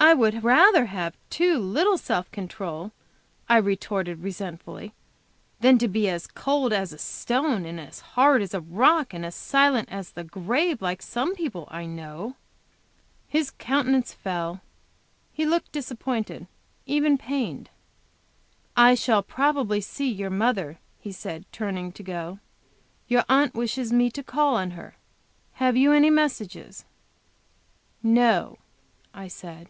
[0.00, 2.92] "I would rather have too little self control,"
[3.46, 4.94] I retorted, resentfully,
[5.60, 9.26] "than to be as cold as a stone, and as hard as a rock, and
[9.26, 12.36] as silent as the grave, like some people I know."
[13.28, 14.62] His countenance fell;
[15.30, 16.46] he looked disappointed,
[16.86, 17.68] even pained.
[18.78, 22.38] "I shall probably see your mother," he said, turning to go;
[23.08, 24.96] "your aunt wishes me to call on her;
[25.54, 26.56] have you any message?"
[28.02, 28.56] "No,"
[29.12, 29.68] I said.